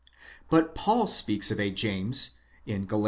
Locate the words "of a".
1.51-1.69